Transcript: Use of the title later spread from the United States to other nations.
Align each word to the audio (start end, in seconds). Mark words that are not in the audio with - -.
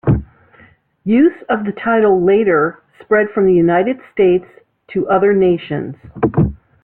Use 1.03 1.43
of 1.47 1.63
the 1.63 1.71
title 1.73 2.23
later 2.25 2.81
spread 3.03 3.29
from 3.35 3.45
the 3.45 3.53
United 3.53 3.99
States 4.13 4.47
to 4.91 5.07
other 5.07 5.31
nations. 5.31 5.95